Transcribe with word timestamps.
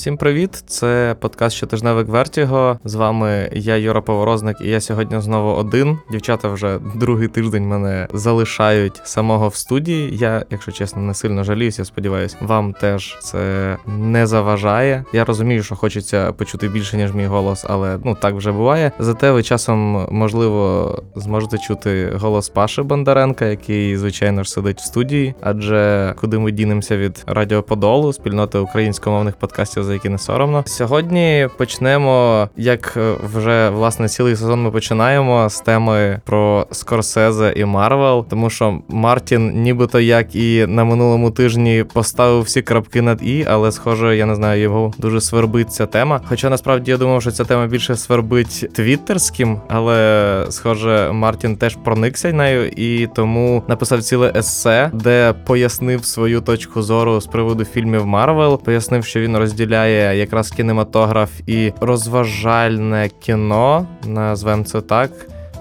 Всім 0.00 0.16
привіт! 0.16 0.64
Це 0.66 1.16
подкаст 1.20 1.56
Щотижневик 1.56 2.08
Вертіго. 2.08 2.78
З 2.84 2.94
вами 2.94 3.50
я, 3.52 3.76
Юра 3.76 4.00
Поворозник, 4.00 4.56
і 4.60 4.68
я 4.68 4.80
сьогодні 4.80 5.20
знову 5.20 5.50
один. 5.50 5.98
Дівчата 6.10 6.48
вже 6.48 6.78
другий 6.94 7.28
тиждень 7.28 7.68
мене 7.68 8.08
залишають 8.12 9.00
самого 9.04 9.48
в 9.48 9.54
студії. 9.54 10.16
Я, 10.16 10.44
якщо 10.50 10.72
чесно, 10.72 11.02
не 11.02 11.14
сильно 11.14 11.44
жаліюся. 11.44 11.84
Сподіваюсь, 11.84 12.36
вам 12.40 12.72
теж 12.72 13.18
це 13.20 13.76
не 13.86 14.26
заважає. 14.26 15.04
Я 15.12 15.24
розумію, 15.24 15.62
що 15.62 15.76
хочеться 15.76 16.32
почути 16.32 16.68
більше, 16.68 16.96
ніж 16.96 17.14
мій 17.14 17.26
голос, 17.26 17.66
але 17.68 17.98
ну 18.04 18.16
так 18.20 18.34
вже 18.34 18.52
буває. 18.52 18.92
Зате 18.98 19.30
ви 19.30 19.42
часом, 19.42 20.06
можливо, 20.10 21.02
зможете 21.16 21.58
чути 21.58 22.12
голос 22.20 22.48
Паши 22.48 22.82
Бондаренка, 22.82 23.46
який, 23.46 23.96
звичайно 23.96 24.44
ж, 24.44 24.50
сидить 24.50 24.78
в 24.78 24.84
студії. 24.84 25.34
Адже 25.40 26.14
куди 26.20 26.38
ми 26.38 26.52
дінемося 26.52 26.96
від 26.96 27.24
Радіо 27.26 27.62
Подолу, 27.62 28.12
спільноти 28.12 28.58
українськомовних 28.58 29.36
подкастів, 29.36 29.89
за 29.90 29.94
які 29.94 30.08
не 30.08 30.18
соромно. 30.18 30.62
Сьогодні 30.66 31.48
почнемо, 31.56 32.48
як 32.56 32.94
е, 32.96 33.14
вже 33.34 33.70
власне 33.70 34.08
цілий 34.08 34.36
сезон 34.36 34.62
ми 34.62 34.70
починаємо 34.70 35.50
з 35.50 35.60
теми 35.60 36.20
про 36.24 36.66
Скорсезе 36.70 37.52
і 37.56 37.64
Марвел, 37.64 38.26
тому 38.30 38.50
що 38.50 38.78
Мартін, 38.88 39.62
нібито 39.62 40.00
як 40.00 40.34
і 40.34 40.66
на 40.66 40.84
минулому 40.84 41.30
тижні, 41.30 41.84
поставив 41.92 42.42
всі 42.42 42.62
крапки 42.62 43.02
над 43.02 43.22
і, 43.22 43.46
але 43.48 43.72
схоже, 43.72 44.16
я 44.16 44.26
не 44.26 44.34
знаю, 44.34 44.62
його 44.62 44.92
дуже 44.98 45.20
свербить 45.20 45.72
ця 45.72 45.86
тема. 45.86 46.20
Хоча 46.28 46.50
насправді 46.50 46.90
я 46.90 46.96
думав, 46.96 47.22
що 47.22 47.30
ця 47.30 47.44
тема 47.44 47.66
більше 47.66 47.96
свербить 47.96 48.68
твіттерським, 48.72 49.60
але 49.68 50.46
схоже, 50.50 51.12
Мартін 51.12 51.56
теж 51.56 51.76
проникся 51.84 52.32
нею 52.32 52.68
і 52.68 53.06
тому 53.14 53.62
написав 53.68 54.02
ціле 54.02 54.32
есе, 54.36 54.90
де 54.94 55.34
пояснив 55.46 56.04
свою 56.04 56.40
точку 56.40 56.82
зору 56.82 57.20
з 57.20 57.26
приводу 57.26 57.64
фільмів 57.64 58.06
Марвел, 58.06 58.62
пояснив, 58.62 59.04
що 59.04 59.20
він 59.20 59.36
розділяє 59.36 59.79
якраз 59.86 60.50
кінематограф 60.50 61.30
і 61.46 61.72
розважальне 61.80 63.10
кіно, 63.20 63.86
назвемо 64.06 64.64
це 64.64 64.80
так. 64.80 65.10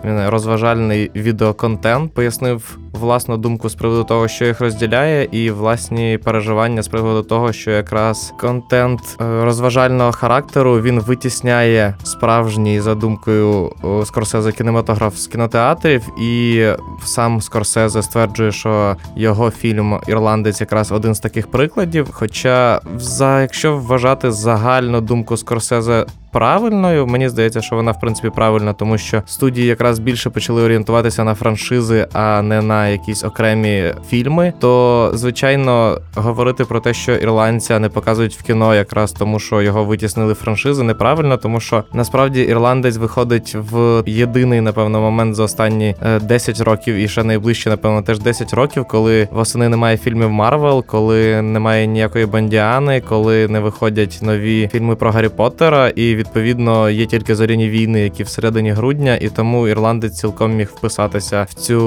Він 0.03 0.30
розважальний 0.30 1.11
відеоконтент 1.16 2.14
пояснив 2.14 2.80
власну 2.94 3.38
думку 3.38 3.69
з 3.69 3.75
приводу 3.75 4.03
того, 4.03 4.28
що 4.28 4.45
їх 4.45 4.61
розділяє, 4.61 5.28
і 5.31 5.52
власні 5.52 6.19
переживання 6.23 6.81
з 6.81 6.88
приводу 6.88 7.23
того, 7.23 7.53
що 7.53 7.72
якраз 7.72 8.33
контент 8.39 9.02
е, 9.22 9.44
розважального 9.44 10.11
характеру 10.11 10.81
він 10.81 11.00
витісняє 11.00 11.95
справжній 12.03 12.81
за 12.81 12.95
думкою 12.95 13.72
Скорсезе 14.06 14.52
кінематограф 14.52 15.16
з 15.16 15.28
кінотеатрів, 15.28 16.19
і 16.22 16.66
сам 17.03 17.41
Скорсезе 17.41 18.02
стверджує, 18.02 18.52
що 18.52 18.95
його 19.16 19.52
фільм 19.52 20.00
Ірландець 20.08 20.61
якраз 20.61 20.91
один 20.91 21.16
з 21.16 21.19
таких 21.19 21.47
прикладів. 21.52 22.08
Хоча, 22.11 22.81
за 22.97 23.41
якщо 23.41 23.78
вважати 23.78 24.31
загальну 24.31 25.02
думку 25.02 25.38
Скорсезе 25.38 26.06
правильною. 26.31 27.08
Мені 27.08 27.30
здається, 27.30 27.61
що 27.61 27.75
вона 27.75 27.91
в 27.91 27.99
принципі 27.99 28.30
правильна, 28.35 28.73
тому 28.73 28.97
що 28.97 29.23
студії 29.25 29.67
якраз 29.67 29.99
більше 29.99 30.30
почали 30.30 30.61
орієнтуватися 30.61 31.23
на 31.23 31.35
франшизи, 31.35 32.08
а 32.13 32.41
не 32.41 32.61
на 32.61 32.88
якісь 32.88 33.23
окремі 33.23 33.94
фільми. 34.09 34.53
То 34.59 35.11
звичайно 35.13 35.97
говорити 36.16 36.66
про 36.66 36.80
те, 36.80 36.94
що 36.94 37.16
ірландця 37.16 37.80
не 37.80 37.89
показують 37.89 38.35
в 38.35 38.44
кіно, 38.44 38.75
якраз 38.75 39.11
тому, 39.11 39.39
що 39.39 39.61
його 39.61 39.85
витіснили 39.85 40.33
франшизи, 40.33 40.83
неправильно, 40.83 41.38
тому 41.38 41.59
що 41.59 41.83
насправді 41.94 42.41
ірландець 42.41 42.97
виходить 42.97 43.55
в 43.72 44.03
єдиний, 44.05 44.61
напевно, 44.61 45.02
момент 45.02 45.35
за 45.35 45.44
останні 45.44 45.95
10 46.22 46.61
років, 46.61 46.95
і 46.95 47.07
ще 47.07 47.23
найближче, 47.23 47.69
напевно, 47.69 48.02
теж 48.02 48.19
10 48.19 48.53
років, 48.53 48.85
коли 48.85 49.27
восени 49.31 49.69
немає 49.69 49.97
фільмів 49.97 50.30
Марвел, 50.30 50.85
коли 50.85 51.41
немає 51.41 51.88
ніякої 51.88 52.25
Бондіани, 52.25 53.02
коли 53.02 53.47
не 53.47 53.59
виходять 53.59 54.19
нові 54.22 54.67
фільми 54.72 54.95
про 54.95 55.11
Гаррі 55.11 55.30
Поттера, 55.30 55.89
і 55.89 56.16
відповідно 56.20 56.89
є 56.89 57.06
тільки 57.06 57.36
зоряні 57.36 57.70
війни, 57.70 58.02
які 58.02 58.23
всередині 58.23 58.72
грудня, 58.72 59.16
і 59.22 59.30
тому 59.30 59.67
ірландець 59.67 60.20
цілком 60.20 60.56
міг 60.56 60.72
вписатися 60.75 61.48
в 61.50 61.53
цю 61.53 61.80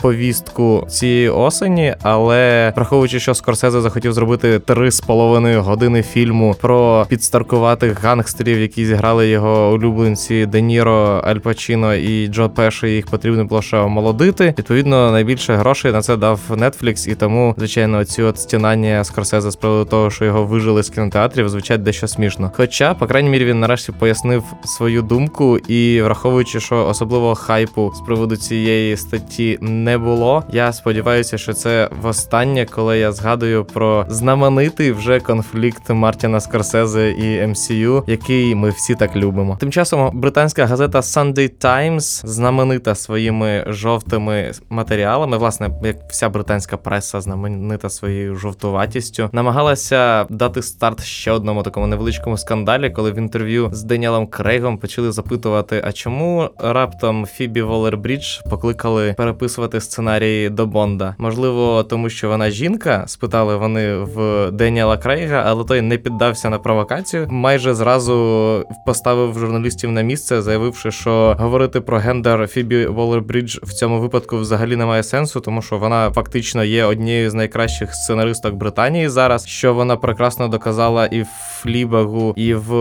повістку 0.00 0.86
цієї 0.88 1.28
осені. 1.28 1.94
Але 2.02 2.72
враховуючи, 2.76 3.20
що 3.20 3.34
Скорсезе 3.34 3.80
захотів 3.80 4.12
зробити 4.12 4.58
три 4.58 4.90
з 4.90 5.00
половиною 5.00 5.62
години 5.62 6.02
фільму 6.02 6.56
про 6.60 7.06
підстаркуватих 7.08 8.02
гангстерів, 8.02 8.60
які 8.60 8.86
зіграли 8.86 9.28
його 9.28 9.72
улюбленці 9.72 10.46
Де 10.46 10.60
Ніро, 10.60 11.22
Аль 11.24 11.38
Пачіно 11.38 11.94
і 11.94 12.28
Джо 12.28 12.50
Пешо, 12.50 12.86
їх 12.86 13.06
потрібно 13.06 13.44
було 13.44 13.62
ще 13.62 13.76
омолодити. 13.76 14.54
Відповідно, 14.58 15.12
найбільше 15.12 15.54
грошей 15.54 15.92
на 15.92 16.02
це 16.02 16.16
дав 16.16 16.40
Netflix, 16.50 17.08
і 17.10 17.14
тому, 17.14 17.54
звичайно, 17.58 18.04
ці 18.04 18.22
от 18.22 18.38
стінання 18.38 19.04
Скорсезе 19.04 19.50
з 19.50 19.56
приводу 19.56 19.84
того, 19.84 20.10
що 20.10 20.24
його 20.24 20.44
вижили 20.44 20.82
з 20.82 20.90
кінотеатрів, 20.90 21.48
звучать 21.48 21.82
дещо 21.82 22.08
смішно. 22.08 22.52
Хоча, 22.56 22.94
по 22.94 23.06
крайній 23.06 23.30
мірі, 23.30 23.44
він 23.44 23.60
нарешті 23.60 23.79
пояснив 23.88 24.44
свою 24.64 25.02
думку, 25.02 25.58
і 25.58 26.02
враховуючи, 26.02 26.60
що 26.60 26.86
особливо 26.86 27.34
хайпу 27.34 27.92
з 27.94 28.00
приводу 28.00 28.36
цієї 28.36 28.96
статті 28.96 29.58
не 29.60 29.98
було. 29.98 30.44
Я 30.52 30.72
сподіваюся, 30.72 31.38
що 31.38 31.52
це 31.52 31.88
востаннє, 32.02 32.66
коли 32.66 32.98
я 32.98 33.12
згадую 33.12 33.64
про 33.64 34.06
знаменитий 34.08 34.92
вже 34.92 35.20
конфлікт 35.20 35.90
Мартіна 35.90 36.40
Скорсезе 36.40 37.10
і 37.10 37.46
MCU, 37.46 38.02
який 38.06 38.54
ми 38.54 38.70
всі 38.70 38.94
так 38.94 39.16
любимо. 39.16 39.56
Тим 39.60 39.72
часом 39.72 40.10
британська 40.20 40.66
газета 40.66 41.00
Sunday 41.00 41.50
Times 41.60 42.26
знаменита 42.26 42.94
своїми 42.94 43.64
жовтими 43.68 44.52
матеріалами, 44.68 45.36
власне, 45.36 45.70
як 45.82 45.96
вся 46.10 46.28
британська 46.28 46.76
преса 46.76 47.20
знаменита 47.20 47.90
своєю 47.90 48.36
жовтуватістю, 48.36 49.30
намагалася 49.32 50.26
дати 50.30 50.62
старт 50.62 51.02
ще 51.02 51.30
одному 51.32 51.62
такому 51.62 51.86
невеличкому 51.86 52.38
скандалі, 52.38 52.90
коли 52.90 53.12
в 53.12 53.18
інтерв'ю 53.18 53.69
з 53.72 53.82
Деніелом 53.82 54.26
Крейгом 54.26 54.78
почали 54.78 55.12
запитувати: 55.12 55.82
а 55.84 55.92
чому 55.92 56.50
раптом 56.58 57.26
Фібі 57.26 57.62
Воллер-Брідж 57.62 58.48
покликали 58.50 59.14
переписувати 59.16 59.80
сценарії 59.80 60.48
до 60.48 60.66
Бонда? 60.66 61.14
Можливо, 61.18 61.82
тому 61.82 62.08
що 62.08 62.28
вона 62.28 62.50
жінка? 62.50 63.04
Спитали 63.06 63.56
вони 63.56 63.94
в 63.96 64.50
Деніела 64.50 64.98
Крейга, 64.98 65.44
але 65.46 65.64
той 65.64 65.80
не 65.80 65.98
піддався 65.98 66.50
на 66.50 66.58
провокацію. 66.58 67.26
Майже 67.30 67.74
зразу 67.74 68.66
поставив 68.86 69.38
журналістів 69.38 69.92
на 69.92 70.02
місце, 70.02 70.42
заявивши, 70.42 70.90
що 70.90 71.36
говорити 71.38 71.80
про 71.80 71.98
гендер 71.98 72.46
Фібі 72.46 72.86
Волер-Брідж 72.86 73.58
в 73.62 73.72
цьому 73.72 74.00
випадку 74.00 74.36
взагалі 74.36 74.76
немає 74.76 75.02
сенсу, 75.02 75.40
тому 75.40 75.62
що 75.62 75.78
вона 75.78 76.10
фактично 76.10 76.64
є 76.64 76.84
однією 76.84 77.30
з 77.30 77.34
найкращих 77.34 77.94
сценаристок 77.94 78.54
Британії 78.54 79.08
зараз, 79.08 79.46
що 79.46 79.74
вона 79.74 79.96
прекрасно 79.96 80.48
доказала 80.48 81.06
і 81.06 81.22
в 81.22 81.28
Флібагу, 81.62 82.34
і 82.36 82.54
в 82.54 82.72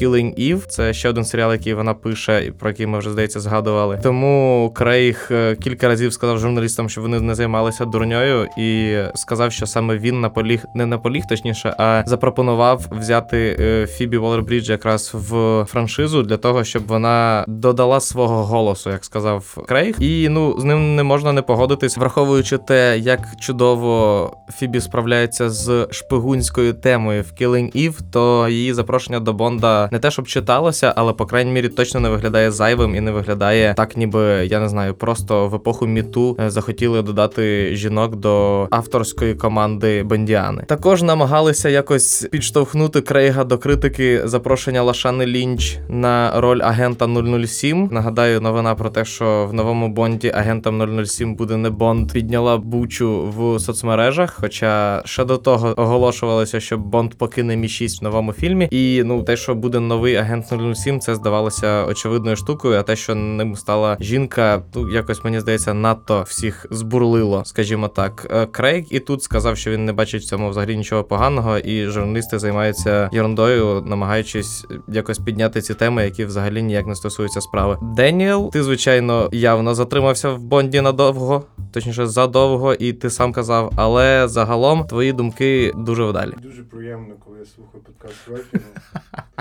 Killing 0.00 0.31
Eve. 0.38 0.66
Це 0.66 0.94
ще 0.94 1.08
один 1.08 1.24
серіал, 1.24 1.52
який 1.52 1.74
вона 1.74 1.94
пише, 1.94 2.44
і 2.44 2.50
про 2.50 2.70
який 2.70 2.86
ми 2.86 2.98
вже 2.98 3.10
здається 3.10 3.40
згадували. 3.40 4.00
Тому 4.02 4.72
Крейг 4.74 5.28
е, 5.30 5.56
кілька 5.56 5.88
разів 5.88 6.12
сказав 6.12 6.38
журналістам, 6.38 6.88
що 6.88 7.00
вони 7.00 7.20
не 7.20 7.34
займалися 7.34 7.84
дурньою, 7.84 8.48
і 8.58 8.98
сказав, 9.14 9.52
що 9.52 9.66
саме 9.66 9.98
він 9.98 10.20
наполіг, 10.20 10.64
не 10.74 10.86
наполіг, 10.86 11.22
точніше, 11.28 11.74
а 11.78 12.02
запропонував 12.06 12.86
взяти 12.90 13.56
е, 13.60 13.86
Фібі 13.86 14.16
Волербрідж 14.16 14.70
якраз 14.70 15.10
в 15.14 15.64
франшизу 15.68 16.22
для 16.22 16.36
того, 16.36 16.64
щоб 16.64 16.86
вона 16.86 17.44
додала 17.48 18.00
свого 18.00 18.44
голосу, 18.44 18.90
як 18.90 19.04
сказав 19.04 19.64
Крейг. 19.68 19.96
І 20.00 20.28
ну 20.28 20.60
з 20.60 20.64
ним 20.64 20.96
не 20.96 21.02
можна 21.02 21.32
не 21.32 21.42
погодитись, 21.42 21.96
враховуючи 21.96 22.58
те, 22.58 22.98
як 22.98 23.20
чудово 23.40 24.30
Фібі 24.58 24.80
справляється 24.80 25.50
з 25.50 25.86
шпигунською 25.90 26.72
темою 26.72 27.22
в 27.22 27.42
Killing 27.42 27.76
Eve, 27.76 27.98
то 28.12 28.48
її 28.48 28.74
запрошення 28.74 29.20
до 29.20 29.32
Бонда 29.32 29.88
не 29.92 29.98
те, 29.98 30.10
щоб 30.22 30.42
читалося, 30.42 30.92
але 30.96 31.12
по 31.12 31.26
крайній 31.26 31.52
мірі 31.52 31.68
точно 31.68 32.00
не 32.00 32.08
виглядає 32.08 32.50
зайвим 32.50 32.94
і 32.94 33.00
не 33.00 33.10
виглядає 33.10 33.74
так, 33.74 33.96
ніби 33.96 34.20
я 34.46 34.60
не 34.60 34.68
знаю, 34.68 34.94
просто 34.94 35.48
в 35.48 35.54
епоху 35.54 35.86
MeToo 35.86 36.36
е, 36.40 36.50
захотіли 36.50 37.02
додати 37.02 37.76
жінок 37.76 38.16
до 38.16 38.66
авторської 38.70 39.34
команди 39.34 40.02
Бондіани. 40.02 40.62
Також 40.66 41.02
намагалися 41.02 41.68
якось 41.68 42.28
підштовхнути 42.30 43.00
Крейга 43.00 43.44
до 43.44 43.58
критики 43.58 44.20
запрошення 44.24 44.82
Лашани 44.82 45.26
Лінч 45.26 45.78
на 45.88 46.40
роль 46.40 46.60
агента 46.62 47.08
007. 47.46 47.88
Нагадаю, 47.92 48.40
новина 48.40 48.74
про 48.74 48.90
те, 48.90 49.04
що 49.04 49.46
в 49.50 49.54
новому 49.54 49.88
Бонді 49.88 50.32
агентом 50.34 51.04
007 51.06 51.34
буде 51.34 51.56
не 51.56 51.70
Бонд, 51.70 52.12
підняла 52.12 52.58
бучу 52.58 53.32
в 53.36 53.60
соцмережах. 53.60 54.36
Хоча 54.40 55.02
ще 55.04 55.24
до 55.24 55.36
того 55.36 55.74
оголошувалося, 55.76 56.60
що 56.60 56.78
Бонд 56.78 57.14
покине 57.14 57.56
МІ-6 57.56 58.00
в 58.00 58.04
новому 58.04 58.32
фільмі, 58.32 58.68
і 58.70 59.02
ну 59.04 59.22
те, 59.22 59.36
що 59.36 59.54
буде 59.54 59.80
новий 59.80 60.11
новий 60.12 60.24
агент 60.24 60.76
007 60.76 61.00
це 61.00 61.14
здавалося 61.14 61.84
очевидною 61.84 62.36
штукою, 62.36 62.78
а 62.78 62.82
те, 62.82 62.96
що 62.96 63.14
ним 63.14 63.56
стала 63.56 63.96
жінка, 64.00 64.62
ну 64.74 64.88
якось 64.88 65.24
мені 65.24 65.40
здається, 65.40 65.74
надто 65.74 66.22
всіх 66.22 66.66
збурлило, 66.70 67.42
скажімо 67.44 67.88
так. 67.88 68.26
Е, 68.30 68.46
Крейг 68.46 68.84
і 68.90 69.00
тут 69.00 69.22
сказав, 69.22 69.56
що 69.56 69.70
він 69.70 69.84
не 69.84 69.92
бачить 69.92 70.22
в 70.22 70.24
цьому 70.24 70.50
взагалі 70.50 70.76
нічого 70.76 71.04
поганого, 71.04 71.58
і 71.58 71.86
журналісти 71.86 72.38
займаються 72.38 73.10
ерундою, 73.12 73.82
намагаючись 73.86 74.66
якось 74.88 75.18
підняти 75.18 75.60
ці 75.60 75.74
теми, 75.74 76.04
які 76.04 76.24
взагалі 76.24 76.62
ніяк 76.62 76.86
не 76.86 76.94
стосуються 76.94 77.40
справи. 77.40 77.78
Деніел, 77.82 78.50
ти 78.50 78.62
звичайно 78.62 79.28
явно 79.32 79.74
затримався 79.74 80.30
в 80.30 80.42
Бонді 80.42 80.80
надовго, 80.80 81.44
точніше 81.72 82.06
задовго, 82.06 82.74
і 82.74 82.92
ти 82.92 83.10
сам 83.10 83.32
казав, 83.32 83.72
але 83.76 84.28
загалом 84.28 84.84
твої 84.84 85.12
думки 85.12 85.72
дуже 85.76 86.04
вдалі. 86.04 86.32
Дуже 86.42 86.62
приємно, 86.62 87.14
коли 87.24 87.38
я 87.38 87.44
слухаю 87.44 87.84
подкаст 87.84 88.28
Верхіну, 88.28 88.64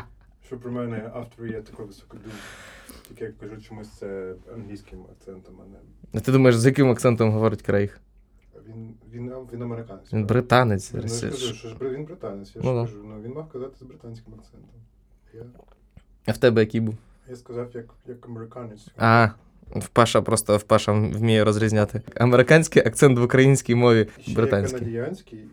що 0.51 0.59
про 0.59 0.71
мене 0.71 1.11
автор 1.13 1.47
є 1.47 1.61
такою 1.61 1.87
високою 1.87 2.21
думкою. 2.23 2.43
Тільки 3.07 3.23
я 3.23 3.31
кажу, 3.31 3.61
чомусь 3.61 3.87
це 3.89 4.33
англійським 4.53 4.99
акцентом, 5.11 5.55
а 5.61 5.69
не. 5.69 5.77
А 6.19 6.19
Ти 6.19 6.31
думаєш, 6.31 6.57
з 6.57 6.65
яким 6.65 6.89
акцентом 6.91 7.31
говорить 7.31 7.61
Крейг? 7.61 7.99
Він, 8.67 8.93
він, 9.13 9.33
він 9.53 9.61
американець. 9.61 10.13
Він 10.13 10.25
британець. 10.25 10.93
Ну, 10.93 11.01
я 11.01 11.07
ж 11.07 11.29
кажу, 11.29 11.53
що 11.53 11.69
ж 11.69 11.75
він 11.81 12.05
британець. 12.05 12.55
Я 12.55 12.61
Ну 12.65 12.69
ж 12.69 12.75
да. 12.75 12.81
кажу, 12.85 13.03
ну 13.07 13.21
він 13.21 13.33
мав 13.33 13.49
казати 13.49 13.75
з 13.79 13.81
британським 13.81 14.33
акцентом. 14.33 14.69
Я, 15.33 15.41
А 16.25 16.31
в 16.31 16.37
тебе 16.37 16.61
який 16.61 16.81
був? 16.81 16.95
я 17.29 17.35
сказав, 17.35 17.67
як, 17.73 17.85
як 18.07 18.25
американець. 18.25 18.87
А, 18.97 19.29
в 19.75 19.87
Паша 19.87 20.21
просто 20.21 20.57
в 20.57 20.63
Паша 20.63 20.91
вміє 20.91 21.43
розрізняти. 21.43 22.01
Американський 22.15 22.81
акцент 22.85 23.19
в 23.19 23.23
українській 23.23 23.75
мові, 23.75 24.07
Ще 24.21 24.35
британський. 24.35 24.79
канадіянський. 24.79 25.45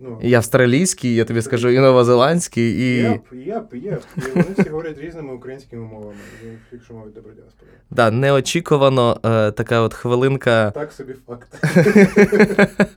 Ну, 0.00 0.18
І 0.22 0.34
австралійський, 0.34 1.14
я 1.14 1.24
тобі 1.24 1.42
скажу, 1.42 1.68
і 1.68 1.78
новозеландський, 1.78 2.70
і. 2.70 3.02
Єп, 3.02 3.22
єп, 3.32 3.74
єп. 3.74 4.02
І 4.16 4.20
вони 4.34 4.44
всі 4.58 4.70
говорять 4.70 4.98
різними 4.98 5.34
українськими 5.34 5.82
мовами, 5.82 6.18
якщо 6.72 6.94
мовить 6.94 7.14
добра 7.14 7.32
діаспора. 7.32 7.70
Да, 7.90 8.10
неочікувано 8.10 9.20
е, 9.24 9.50
така 9.50 9.80
от 9.80 9.94
хвилинка. 9.94 10.70
Так 10.70 10.92
собі 10.92 11.14
факт. 11.26 11.48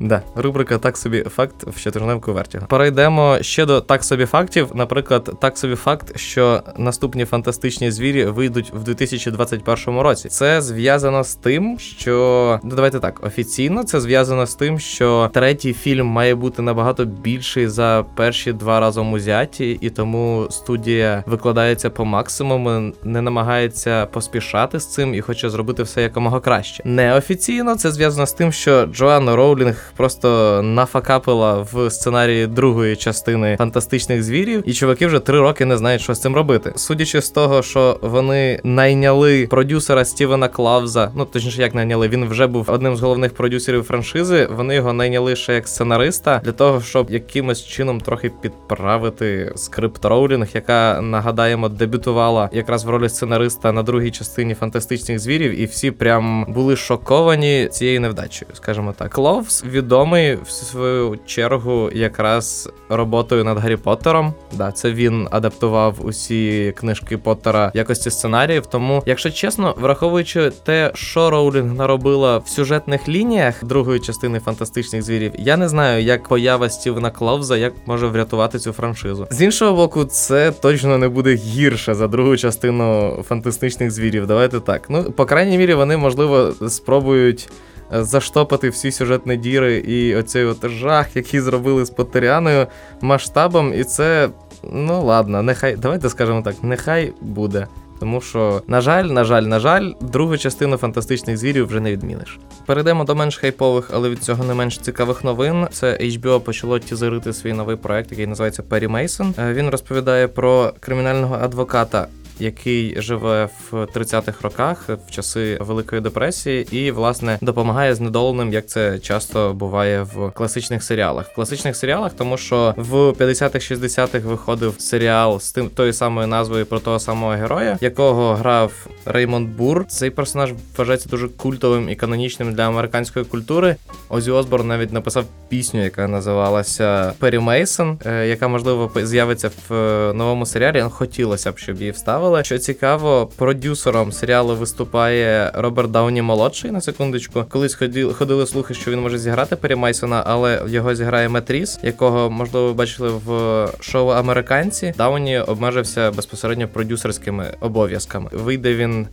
Да, 0.00 0.22
рубрика 0.34 0.78
так 0.78 0.96
собі 0.96 1.22
факт 1.22 1.54
в 1.66 1.78
щотижневку 1.78 2.32
Вертіго. 2.32 2.66
Перейдемо 2.66 3.38
ще 3.40 3.66
до 3.66 3.80
так 3.80 4.04
собі 4.04 4.26
фактів. 4.26 4.70
Наприклад, 4.74 5.30
так 5.40 5.58
собі 5.58 5.74
факт, 5.74 6.18
що 6.18 6.62
наступні 6.78 7.24
фантастичні 7.24 7.90
звірі 7.90 8.24
вийдуть 8.24 8.72
в 8.74 8.82
2021 8.82 10.00
році. 10.00 10.28
Це 10.28 10.62
зв'язано 10.62 11.24
з 11.24 11.34
тим, 11.34 11.78
що 11.78 12.60
ну 12.64 12.70
давайте 12.74 13.00
так, 13.00 13.26
офіційно 13.26 13.84
це 13.84 14.00
зв'язано 14.00 14.46
з 14.46 14.54
тим, 14.54 14.78
що 14.78 15.30
третій 15.34 15.72
фільм 15.72 16.06
має 16.06 16.34
бути 16.34 16.62
набагато 16.62 17.04
більший 17.04 17.68
за 17.68 18.04
перші 18.14 18.52
два 18.52 18.80
разом 18.80 19.12
узяті, 19.12 19.78
і 19.80 19.90
тому 19.90 20.46
студія 20.50 21.24
викладається 21.26 21.90
по 21.90 22.04
максимуму, 22.04 22.92
не 23.04 23.22
намагається 23.22 24.06
поспішати 24.06 24.80
з 24.80 24.86
цим 24.86 25.14
і 25.14 25.20
хоче 25.20 25.50
зробити 25.50 25.82
все 25.82 26.02
якомога 26.02 26.40
краще. 26.40 26.82
Неофіційно 26.86 27.76
це 27.76 27.92
зв'язано 27.92 28.26
з 28.26 28.32
тим, 28.32 28.52
що 28.52 28.86
Джоанна 28.86 29.36
Роулінг 29.36 29.83
просто 29.96 30.60
нафакапила 30.62 31.66
в 31.72 31.90
сценарії 31.90 32.46
другої 32.46 32.96
частини 32.96 33.56
фантастичних 33.56 34.22
звірів, 34.22 34.62
і 34.66 34.72
чуваки 34.72 35.06
вже 35.06 35.18
три 35.18 35.40
роки 35.40 35.64
не 35.64 35.76
знають, 35.76 36.02
що 36.02 36.14
з 36.14 36.20
цим 36.20 36.34
робити. 36.34 36.72
Судячи 36.76 37.20
з 37.20 37.30
того, 37.30 37.62
що 37.62 37.98
вони 38.02 38.60
найняли 38.64 39.46
продюсера 39.46 40.04
Стівена 40.04 40.48
Клавза, 40.48 41.10
ну 41.14 41.24
точніше, 41.24 41.62
як 41.62 41.74
найняли, 41.74 42.08
він 42.08 42.28
вже 42.28 42.46
був 42.46 42.70
одним 42.70 42.96
з 42.96 43.00
головних 43.00 43.34
продюсерів 43.34 43.82
франшизи. 43.82 44.48
Вони 44.56 44.74
його 44.74 44.92
найняли 44.92 45.36
ще 45.36 45.54
як 45.54 45.68
сценариста 45.68 46.40
для 46.44 46.52
того, 46.52 46.80
щоб 46.80 47.10
якимось 47.10 47.64
чином 47.66 48.00
трохи 48.00 48.30
підправити 48.40 49.52
скрипт 49.56 50.04
Роулінг, 50.04 50.48
яка 50.54 51.00
нагадаємо 51.00 51.68
дебютувала 51.68 52.48
якраз 52.52 52.84
в 52.84 52.90
ролі 52.90 53.08
сценариста 53.08 53.72
на 53.72 53.82
другій 53.82 54.10
частині 54.10 54.54
фантастичних 54.54 55.18
звірів, 55.18 55.60
і 55.60 55.64
всі 55.64 55.90
прям 55.90 56.46
були 56.48 56.76
шоковані 56.76 57.68
цією 57.72 58.00
невдачею, 58.00 58.50
скажімо 58.54 58.94
так. 58.98 59.10
Кловс 59.10 59.64
відомий 59.74 60.38
в 60.44 60.50
свою 60.50 61.18
чергу 61.26 61.90
якраз 61.92 62.68
роботою 62.88 63.44
над 63.44 63.58
Гаррі 63.58 63.76
Поттером. 63.76 64.34
Да, 64.52 64.72
це 64.72 64.92
він 64.92 65.28
адаптував 65.30 65.96
усі 66.02 66.72
книжки 66.76 67.18
Поттера 67.18 67.70
якості 67.74 68.10
сценаріїв. 68.10 68.66
Тому, 68.66 69.02
якщо 69.06 69.30
чесно, 69.30 69.74
враховуючи 69.78 70.50
те, 70.64 70.90
що 70.94 71.30
Роулінг 71.30 71.74
наробила 71.74 72.38
в 72.38 72.48
сюжетних 72.48 73.08
лініях 73.08 73.64
другої 73.64 74.00
частини 74.00 74.40
фантастичних 74.40 75.02
звірів, 75.02 75.32
я 75.38 75.56
не 75.56 75.68
знаю, 75.68 76.02
як 76.02 76.28
поява 76.28 76.68
Стівена 76.68 77.10
Кловза 77.10 77.56
як 77.56 77.72
може 77.86 78.06
врятувати 78.06 78.58
цю 78.58 78.72
франшизу. 78.72 79.26
З 79.30 79.42
іншого 79.42 79.76
боку, 79.76 80.04
це 80.04 80.50
точно 80.50 80.98
не 80.98 81.08
буде 81.08 81.34
гірше 81.34 81.94
за 81.94 82.08
другу 82.08 82.36
частину 82.36 83.18
фантастичних 83.28 83.90
звірів. 83.90 84.26
Давайте 84.26 84.60
так. 84.60 84.82
Ну, 84.88 85.04
по 85.04 85.26
крайній 85.26 85.58
мірі, 85.58 85.74
вони 85.74 85.96
можливо 85.96 86.52
спробують. 86.68 87.48
Е, 87.92 88.04
Заштопати 88.04 88.68
всі 88.68 88.90
сюжетні 88.90 89.36
діри 89.36 89.76
і 89.76 90.16
оцей 90.16 90.44
от 90.44 90.68
жах, 90.68 91.16
який 91.16 91.40
зробили 91.40 91.84
з 91.84 91.90
Поттеріаною 91.90 92.66
масштабом, 93.00 93.74
і 93.74 93.84
це 93.84 94.28
ну 94.72 95.04
ладно, 95.04 95.42
нехай 95.42 95.76
давайте 95.76 96.08
скажемо 96.08 96.42
так, 96.42 96.54
нехай 96.62 97.12
буде. 97.20 97.66
Тому 98.00 98.20
що, 98.20 98.62
на 98.68 98.80
жаль, 98.80 99.04
на 99.04 99.24
жаль, 99.24 99.42
на 99.42 99.60
жаль, 99.60 99.92
другу 100.00 100.36
частину 100.36 100.76
фантастичних 100.76 101.36
звірів 101.36 101.66
вже 101.66 101.80
не 101.80 101.92
відміниш. 101.92 102.38
Перейдемо 102.66 103.04
до 103.04 103.14
менш 103.14 103.38
хайпових, 103.38 103.90
але 103.92 104.08
від 104.08 104.22
цього 104.22 104.44
не 104.44 104.54
менш 104.54 104.78
цікавих 104.78 105.24
новин. 105.24 105.66
Це 105.72 105.98
HBO 106.00 106.40
почало 106.40 106.78
тізерити 106.78 107.32
свій 107.32 107.52
новий 107.52 107.76
проект, 107.76 108.10
який 108.10 108.26
називається 108.26 108.62
Перрі 108.62 108.88
Мейсон. 108.88 109.34
Е, 109.38 109.52
Він 109.52 109.70
розповідає 109.70 110.28
про 110.28 110.72
кримінального 110.80 111.34
адвоката. 111.34 112.06
Який 112.38 113.02
живе 113.02 113.48
в 113.70 113.74
30-х 113.74 114.42
роках 114.42 114.88
в 114.88 115.10
часи 115.10 115.58
Великої 115.60 116.00
депресії, 116.00 116.66
і 116.70 116.90
власне 116.90 117.38
допомагає 117.40 117.94
знедоленим, 117.94 118.52
як 118.52 118.66
це 118.66 118.98
часто 118.98 119.52
буває 119.52 120.02
в 120.02 120.30
класичних 120.30 120.82
серіалах. 120.82 121.28
В 121.28 121.34
класичних 121.34 121.76
серіалах, 121.76 122.12
тому 122.12 122.36
що 122.36 122.74
в 122.76 122.94
50-х, 122.94 123.70
60-х 123.74 124.28
виходив 124.28 124.74
серіал 124.78 125.40
з 125.40 125.52
тим 125.52 125.68
тою 125.68 125.92
самою 125.92 126.26
назвою 126.26 126.66
про 126.66 126.78
того 126.78 126.98
самого 126.98 127.32
героя, 127.32 127.78
якого 127.80 128.34
грав 128.34 128.86
Реймонд 129.04 129.48
Бур. 129.48 129.86
Цей 129.86 130.10
персонаж 130.10 130.52
вважається 130.76 131.08
дуже 131.08 131.28
культовим 131.28 131.88
і 131.88 131.94
канонічним 131.94 132.54
для 132.54 132.68
американської 132.68 133.24
культури. 133.24 133.76
Озі 134.08 134.30
Осборн 134.30 134.68
навіть 134.68 134.92
написав 134.92 135.24
пісню, 135.48 135.84
яка 135.84 136.08
називалася 136.08 137.12
Перрі 137.18 137.38
Мейсон, 137.38 137.98
е, 138.06 138.26
яка 138.26 138.48
можливо 138.48 138.90
з'явиться 138.96 139.50
в 139.68 139.74
е, 139.74 140.12
новому 140.12 140.46
серіалі. 140.46 140.80
Хотілося 140.90 141.52
б, 141.52 141.58
щоб 141.58 141.76
її 141.76 141.90
вставили. 141.90 142.23
Що 142.42 142.58
цікаво, 142.58 143.30
продюсером 143.36 144.12
серіалу 144.12 144.56
виступає 144.56 145.50
Роберт 145.54 145.90
Дауні 145.90 146.22
молодший 146.22 146.70
на 146.70 146.80
секундочку. 146.80 147.44
Колись 147.48 147.74
ходили, 147.74 148.14
ходили 148.14 148.46
слухи, 148.46 148.74
що 148.74 148.90
він 148.90 149.00
може 149.00 149.18
зіграти 149.18 149.56
Перрі 149.56 149.74
Мейсона, 149.74 150.22
але 150.26 150.62
його 150.68 150.94
зіграє 150.94 151.28
Метріс, 151.28 151.78
якого 151.82 152.30
можливо 152.30 152.66
ви 152.66 152.72
бачили 152.72 153.08
в 153.26 153.68
шоу 153.80 154.08
Американці. 154.08 154.94
Дауні 154.98 155.38
обмежився 155.38 156.10
безпосередньо 156.10 156.68
продюсерськими 156.68 157.54
обов'язками. 157.60 158.30
Вийде 158.32 158.74
він 158.74 159.06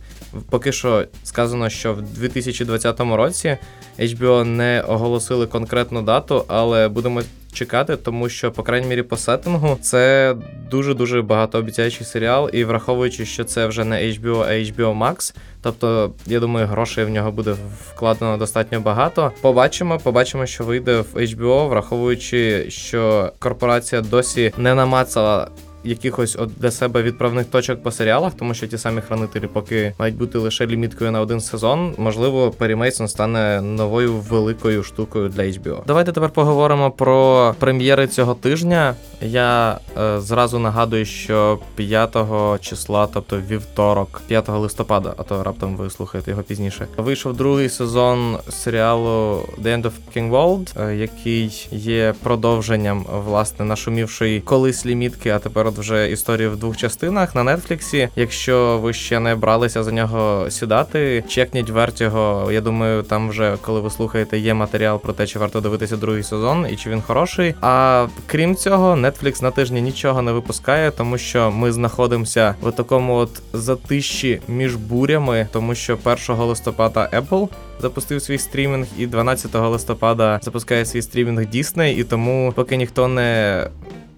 поки 0.50 0.72
що 0.72 1.04
сказано, 1.24 1.68
що 1.68 1.94
в 1.94 2.02
2020 2.02 3.00
році 3.00 3.56
HBO 3.98 4.44
не 4.44 4.84
оголосили 4.88 5.46
конкретну 5.46 6.02
дату, 6.02 6.44
але 6.48 6.88
будемо 6.88 7.22
чекати, 7.52 7.96
тому 7.96 8.28
що, 8.28 8.52
по 8.52 8.62
крайній 8.62 8.86
мірі, 8.86 9.02
по 9.02 9.16
сеттингу 9.16 9.78
це 9.82 10.34
дуже 10.70 10.94
дуже 10.94 11.22
багатообіцяючий 11.22 12.06
серіал, 12.06 12.50
і 12.52 12.64
враховуючи, 12.64 13.26
що 13.26 13.44
це 13.44 13.66
вже 13.66 13.84
не 13.84 13.96
HBO, 13.96 14.40
а 14.40 14.52
HBO 14.52 14.98
Max, 14.98 15.34
тобто 15.62 16.12
я 16.26 16.40
думаю, 16.40 16.66
грошей 16.66 17.04
в 17.04 17.08
нього 17.08 17.32
буде 17.32 17.54
вкладено 17.90 18.36
достатньо 18.36 18.80
багато. 18.80 19.32
Побачимо, 19.40 19.98
побачимо, 19.98 20.46
що 20.46 20.64
вийде 20.64 21.00
в 21.00 21.16
HBO, 21.16 21.68
враховуючи, 21.68 22.70
що 22.70 23.32
корпорація 23.38 24.00
досі 24.00 24.52
не 24.56 24.74
намацала 24.74 25.48
якихось 25.84 26.36
от 26.38 26.50
для 26.56 26.70
себе 26.70 27.02
відправних 27.02 27.46
точок 27.46 27.82
по 27.82 27.90
серіалах, 27.90 28.32
тому 28.34 28.54
що 28.54 28.66
ті 28.66 28.78
самі 28.78 29.00
хранителі 29.00 29.46
поки 29.46 29.94
мають 29.98 30.16
бути 30.16 30.38
лише 30.38 30.66
ліміткою 30.66 31.10
на 31.10 31.20
один 31.20 31.40
сезон. 31.40 31.94
Можливо, 31.98 32.50
Перрі 32.50 32.74
Мейсон 32.74 33.08
стане 33.08 33.60
новою 33.60 34.14
великою 34.14 34.82
штукою 34.82 35.28
для 35.28 35.42
HBO. 35.42 35.78
Давайте 35.86 36.12
тепер 36.12 36.30
поговоримо 36.30 36.90
про 36.90 37.54
прем'єри 37.58 38.06
цього 38.06 38.34
тижня. 38.34 38.94
Я 39.20 39.78
е, 39.98 40.20
зразу 40.20 40.58
нагадую, 40.58 41.04
що 41.04 41.58
5 41.76 42.16
числа, 42.60 43.08
тобто 43.14 43.40
вівторок, 43.40 44.22
5 44.26 44.48
листопада, 44.48 45.14
а 45.16 45.22
то 45.22 45.42
раптом 45.42 45.76
ви 45.76 45.90
слухаєте 45.90 46.30
його 46.30 46.42
пізніше. 46.42 46.86
Вийшов 46.96 47.36
другий 47.36 47.68
сезон 47.68 48.38
серіалу 48.48 49.42
The 49.62 49.66
End 49.66 49.82
of 49.82 49.92
King 50.16 50.30
World, 50.30 50.82
е, 50.82 50.96
який 50.96 51.68
є 51.70 52.14
продовженням 52.22 53.06
власне 53.24 53.64
нашумівшої 53.64 54.40
колись 54.40 54.86
лімітки, 54.86 55.30
а 55.30 55.38
тепер 55.38 55.66
от 55.72 55.78
вже 55.78 56.10
історію 56.10 56.50
в 56.50 56.56
двох 56.56 56.76
частинах 56.76 57.34
на 57.34 57.56
Нетфліксі. 57.56 58.08
Якщо 58.16 58.78
ви 58.82 58.92
ще 58.92 59.20
не 59.20 59.34
бралися 59.34 59.82
за 59.82 59.92
нього 59.92 60.50
сідати, 60.50 61.24
чекніть 61.28 61.70
Вертіго. 61.70 62.48
Я 62.52 62.60
думаю, 62.60 63.02
там 63.02 63.28
вже 63.28 63.56
коли 63.60 63.80
ви 63.80 63.90
слухаєте, 63.90 64.38
є 64.38 64.54
матеріал 64.54 65.00
про 65.00 65.12
те, 65.12 65.26
чи 65.26 65.38
варто 65.38 65.60
дивитися 65.60 65.96
другий 65.96 66.22
сезон 66.22 66.66
і 66.70 66.76
чи 66.76 66.90
він 66.90 67.02
хороший. 67.02 67.54
А 67.60 68.06
крім 68.26 68.56
цього, 68.56 68.94
Netflix 68.94 69.42
на 69.42 69.50
тижні 69.50 69.82
нічого 69.82 70.22
не 70.22 70.32
випускає, 70.32 70.90
тому 70.90 71.18
що 71.18 71.50
ми 71.50 71.72
знаходимося 71.72 72.54
в 72.62 72.72
такому 72.72 73.14
от 73.14 73.42
затищі 73.52 74.40
між 74.48 74.76
бурями, 74.76 75.48
тому 75.52 75.74
що 75.74 75.98
1 76.04 76.36
листопада 76.36 77.10
Apple 77.12 77.48
запустив 77.82 78.22
свій 78.22 78.38
стрімінг, 78.38 78.86
і 78.98 79.06
12 79.06 79.54
листопада 79.54 80.40
запускає 80.42 80.84
свій 80.84 81.02
стрімінг 81.02 81.40
Disney, 81.40 81.98
і 81.98 82.04
тому 82.04 82.52
поки 82.56 82.76
ніхто 82.76 83.08
не. 83.08 83.66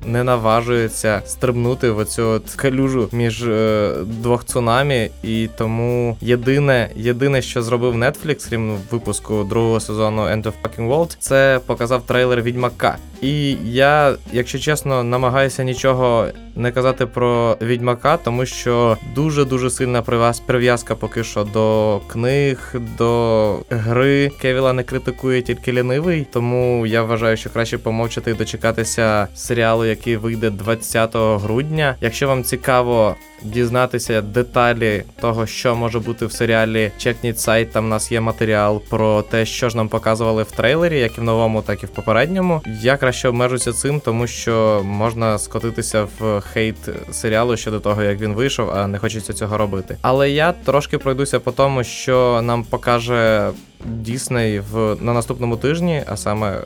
Не 0.06 0.24
наважується 0.24 1.22
стрибнути 1.26 1.90
в 1.90 1.98
оцю 1.98 2.28
от 2.28 2.50
калюжу 2.50 3.08
між 3.12 3.42
е, 3.42 3.92
двох 4.04 4.44
цунамі, 4.44 5.10
і 5.22 5.48
тому 5.58 6.16
єдине, 6.20 6.90
єдине, 6.96 7.42
що 7.42 7.62
зробив 7.62 7.94
Netflix, 7.94 8.48
крім 8.48 8.78
випуску 8.90 9.44
другого 9.44 9.80
сезону 9.80 10.22
End 10.22 10.42
of 10.42 10.52
Fucking 10.62 10.88
World, 10.88 11.16
це 11.18 11.60
показав 11.66 12.06
трейлер 12.06 12.42
Відьмака. 12.42 12.96
І 13.22 13.56
я, 13.64 14.14
якщо 14.32 14.58
чесно, 14.58 15.04
намагаюся 15.04 15.64
нічого 15.64 16.26
не 16.56 16.72
казати 16.72 17.06
про 17.06 17.56
Відьмака, 17.62 18.16
тому 18.16 18.46
що 18.46 18.96
дуже 19.14 19.44
дуже 19.44 19.70
сильна 19.70 20.02
прив'яз- 20.02 20.42
прив'язка 20.46 20.94
поки 20.94 21.24
що 21.24 21.44
до 21.44 22.00
книг, 22.12 22.74
до 22.98 23.58
гри. 23.70 24.30
Кевіла 24.40 24.72
не 24.72 24.82
критикує 24.82 25.42
тільки 25.42 25.72
лінивий, 25.72 26.26
тому 26.32 26.86
я 26.86 27.02
вважаю, 27.02 27.36
що 27.36 27.50
краще 27.50 27.78
помовчати 27.78 28.30
і 28.30 28.34
дочекатися 28.34 29.28
серіалу, 29.34 29.84
який 29.84 30.16
вийде 30.16 30.50
20 30.50 31.38
грудня. 31.38 31.96
Якщо 32.00 32.28
вам 32.28 32.44
цікаво 32.44 33.16
дізнатися 33.42 34.20
деталі 34.22 35.02
того, 35.20 35.46
що 35.46 35.76
може 35.76 35.98
бути 36.00 36.26
в 36.26 36.32
серіалі, 36.32 36.92
чекніть 36.98 37.40
сайт. 37.40 37.72
Там 37.72 37.84
в 37.84 37.88
нас 37.88 38.12
є 38.12 38.20
матеріал 38.20 38.82
про 38.90 39.22
те, 39.22 39.46
що 39.46 39.68
ж 39.68 39.76
нам 39.76 39.88
показували 39.88 40.42
в 40.42 40.50
трейлері, 40.50 40.98
як 40.98 41.18
і 41.18 41.20
в 41.20 41.24
новому, 41.24 41.62
так 41.62 41.82
і 41.82 41.86
в 41.86 41.88
попередньому. 41.88 42.62
Я 42.80 42.96
краще 42.96 43.28
обмежуся 43.28 43.72
цим, 43.72 44.00
тому 44.00 44.26
що 44.26 44.82
можна 44.84 45.38
скотитися 45.38 46.06
в 46.18 46.40
хейт 46.52 46.76
серіалу 47.12 47.56
щодо 47.56 47.80
того, 47.80 48.02
як 48.02 48.20
він 48.20 48.32
вийшов, 48.32 48.70
а 48.70 48.86
не 48.86 48.98
хочеться 48.98 49.32
цього 49.32 49.58
робити. 49.58 49.96
Але 50.02 50.30
я 50.30 50.52
трошки 50.52 50.98
пройдуся 50.98 51.40
по 51.40 51.52
тому, 51.52 51.84
що 51.84 52.40
нам 52.42 52.64
покаже 52.64 53.50
Дісней 53.84 54.60
в 54.60 54.96
на 55.00 55.12
наступному 55.12 55.56
тижні, 55.56 56.02
а 56.06 56.16
саме. 56.16 56.60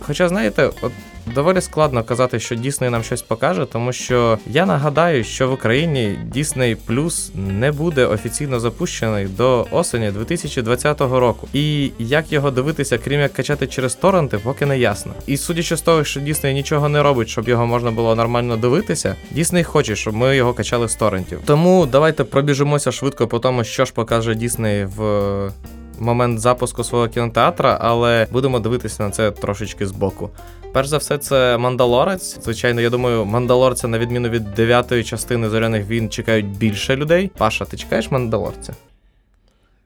Хоча, 0.00 0.28
знаєте, 0.28 0.70
от 0.82 0.92
доволі 1.26 1.60
складно 1.60 2.04
казати, 2.04 2.40
що 2.40 2.54
Дісней 2.54 2.90
нам 2.90 3.02
щось 3.02 3.22
покаже, 3.22 3.66
тому 3.72 3.92
що 3.92 4.38
я 4.46 4.66
нагадаю, 4.66 5.24
що 5.24 5.48
в 5.48 5.52
Україні 5.52 6.18
Disney 6.36 6.76
Plus 6.88 7.36
не 7.36 7.72
буде 7.72 8.06
офіційно 8.06 8.60
запущений 8.60 9.26
до 9.26 9.66
осені 9.70 10.10
2020 10.10 11.00
року. 11.00 11.48
І 11.52 11.90
як 11.98 12.32
його 12.32 12.50
дивитися, 12.50 12.98
крім 12.98 13.20
як 13.20 13.32
качати 13.32 13.66
через 13.66 13.94
торренти, 13.94 14.38
поки 14.38 14.66
не 14.66 14.78
ясно. 14.78 15.12
І 15.26 15.36
судячи 15.36 15.76
з 15.76 15.82
того, 15.82 16.04
що 16.04 16.20
Дісней 16.20 16.54
нічого 16.54 16.88
не 16.88 17.02
робить, 17.02 17.28
щоб 17.28 17.48
його 17.48 17.66
можна 17.66 17.90
було 17.90 18.14
нормально 18.14 18.56
дивитися, 18.56 19.16
Дісней 19.30 19.64
хоче, 19.64 19.96
щоб 19.96 20.14
ми 20.14 20.36
його 20.36 20.54
качали 20.54 20.88
з 20.88 20.94
торрентів. 20.94 21.40
Тому 21.44 21.86
давайте 21.86 22.24
пробіжимося 22.24 22.92
швидко 22.92 23.28
по 23.28 23.38
тому, 23.38 23.64
що 23.64 23.84
ж 23.84 23.92
покаже 23.92 24.34
Дісней 24.34 24.84
в 24.84 25.50
момент 25.98 26.40
запуску 26.40 26.84
свого 26.84 27.08
кінотеатра, 27.08 27.78
але 27.80 28.26
будемо 28.30 28.58
дивитися 28.58 29.02
на 29.02 29.10
це 29.10 29.30
трошечки 29.30 29.86
збоку. 29.86 30.30
Перш 30.74 30.88
за 30.88 30.98
все, 30.98 31.18
це 31.18 31.58
Мандалорець. 31.58 32.38
Звичайно, 32.44 32.80
я 32.80 32.90
думаю, 32.90 33.24
Мандалорця, 33.24 33.88
на 33.88 33.98
відміну 33.98 34.28
від 34.28 34.54
дев'ятої 34.54 35.04
частини 35.04 35.48
зоряних 35.48 35.86
війн, 35.86 36.10
чекають 36.10 36.46
більше 36.46 36.96
людей. 36.96 37.30
Паша, 37.38 37.64
ти 37.64 37.76
чекаєш 37.76 38.10
Мандалорця? 38.10 38.74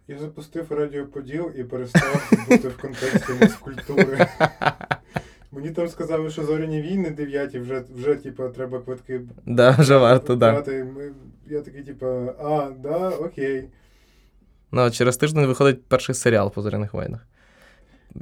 Я 0.08 0.18
запустив 0.18 0.72
радіо 0.72 1.06
Поділ 1.06 1.50
і 1.56 1.64
перестав 1.64 2.30
бути 2.48 2.68
в 2.68 2.80
контексті 2.80 3.32
міскультури. 3.40 4.26
Мені 5.52 5.70
там 5.70 5.88
сказали, 5.88 6.30
що 6.30 6.44
зоряні 6.44 6.82
війни 6.82 7.10
дев'яті, 7.10 7.58
вже, 7.58 7.82
вже 7.96 8.14
типа, 8.14 8.48
треба 8.48 8.78
квитки 8.78 9.20
Да, 9.46 9.70
вже 9.78 9.96
варто, 9.96 10.36
да. 10.36 10.62
Ми, 10.66 11.12
я 11.46 11.60
такий, 11.60 11.82
типа, 11.82 12.06
а, 12.44 12.70
да, 12.82 13.08
окей, 13.08 13.64
Ну, 14.72 14.90
через 14.90 15.16
тиждень 15.16 15.46
виходить 15.46 15.84
перший 15.84 16.14
серіал 16.14 16.52
по 16.52 16.62
зоряних 16.62 16.94
війнах. 16.94 17.26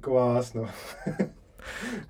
класно. 0.02 0.68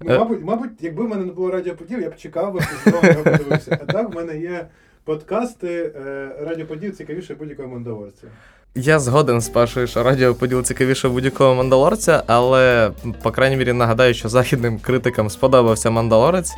Ну, 0.00 0.14
Е. 0.14 0.18
мабуть, 0.18 0.44
мабуть, 0.44 0.70
якби 0.80 1.04
в 1.04 1.08
мене 1.08 1.25
не 1.25 1.32
було 1.32 1.50
радіоподів, 1.50 2.00
я 2.00 2.10
б 2.10 2.16
чекав 2.16 2.58
і 2.86 2.90
знову 2.90 3.06
його 3.06 3.22
подивився. 3.22 3.78
А 3.82 3.92
так 3.92 4.12
в 4.12 4.16
мене 4.16 4.38
є 4.38 4.66
подкасти 5.04 5.92
Радіоподів 6.40 6.96
цікавіше 6.96 7.34
будь-якого 7.34 7.68
мандалорця. 7.68 8.26
Я 8.75 8.98
згоден 8.98 9.40
з 9.40 9.48
Пашою, 9.48 9.86
що 9.86 10.02
радіо 10.02 10.34
поділ 10.34 10.62
цікавіше 10.62 11.08
будь-якого 11.08 11.54
мандалорця, 11.54 12.22
але 12.26 12.90
по 13.22 13.30
крайній 13.30 13.56
мірі 13.56 13.72
нагадаю, 13.72 14.14
що 14.14 14.28
західним 14.28 14.78
критикам 14.78 15.30
сподобався 15.30 15.90
мандалорець. 15.90 16.52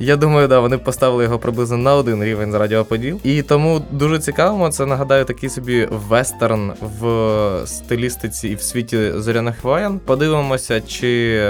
Я 0.00 0.16
думаю, 0.16 0.48
да, 0.48 0.60
вони 0.60 0.78
поставили 0.78 1.24
його 1.24 1.38
приблизно 1.38 1.76
на 1.76 1.94
один 1.94 2.24
рівень 2.24 2.52
з 2.52 2.54
Радіоподіл. 2.54 3.20
І 3.24 3.42
тому 3.42 3.82
дуже 3.90 4.18
цікаво, 4.18 4.68
це 4.68 4.86
нагадаю 4.86 5.24
такий 5.24 5.48
собі 5.48 5.88
вестерн 5.90 6.72
в 7.00 7.66
стилістиці 7.66 8.48
і 8.48 8.54
в 8.54 8.62
світі 8.62 9.12
зоряних 9.16 9.64
воєн. 9.64 9.98
Подивимося, 9.98 10.80
чи 10.80 11.40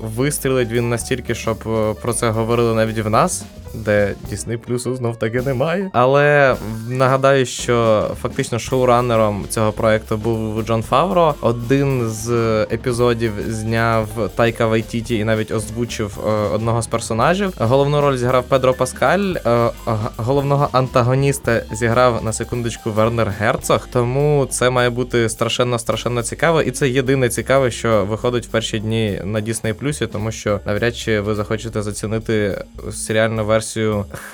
вистрілить 0.00 0.72
він 0.72 0.88
настільки, 0.88 1.34
щоб 1.34 1.58
е, 1.66 1.94
про 2.02 2.12
це 2.12 2.30
говорили 2.30 2.74
навіть 2.74 2.98
в 2.98 3.10
нас. 3.10 3.44
Де 3.74 4.14
Disney 4.32 4.56
Плюсу 4.56 4.96
знов 4.96 5.16
таки 5.16 5.42
немає. 5.42 5.90
Але 5.92 6.56
нагадаю, 6.88 7.46
що 7.46 8.06
фактично 8.22 8.58
шоуранером 8.58 9.44
цього 9.48 9.72
проекту 9.72 10.16
був 10.16 10.62
Джон 10.62 10.82
Фавро. 10.82 11.34
Один 11.40 12.08
з 12.08 12.30
епізодів 12.62 13.32
зняв 13.48 14.08
Тайка 14.34 14.66
Вайтіті 14.66 15.16
і 15.16 15.24
навіть 15.24 15.50
озвучив 15.50 16.18
е, 16.26 16.30
одного 16.30 16.82
з 16.82 16.86
персонажів. 16.86 17.52
Головну 17.58 18.00
роль 18.00 18.16
зіграв 18.16 18.44
Педро 18.44 18.74
Паскаль. 18.74 19.34
е, 19.46 19.70
головного 20.16 20.68
антагоніста 20.72 21.62
зіграв 21.72 22.24
на 22.24 22.32
секундочку 22.32 22.90
Вернер 22.90 23.34
Герцог. 23.38 23.88
Тому 23.92 24.46
це 24.50 24.70
має 24.70 24.90
бути 24.90 25.28
страшенно 25.28 25.78
страшенно 25.78 26.22
цікаво. 26.22 26.62
І 26.62 26.70
це 26.70 26.88
єдине 26.88 27.28
цікаве, 27.28 27.70
що 27.70 28.04
виходить 28.04 28.46
в 28.46 28.48
перші 28.48 28.78
дні 28.78 29.20
на 29.24 29.40
Disney 29.40 30.06
тому 30.06 30.32
що 30.32 30.60
навряд 30.66 30.96
чи 30.96 31.20
ви 31.20 31.34
захочете 31.34 31.82
зацінити 31.82 32.64
серіальну 32.92 33.44
версію 33.44 33.57